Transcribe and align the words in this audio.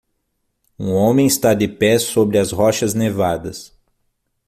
Um 0.79 0.95
homem 0.95 1.27
está 1.27 1.53
de 1.53 1.67
pé 1.67 1.99
sobre 1.99 2.39
as 2.39 2.51
rochas 2.51 2.95
nevadas. 2.95 3.71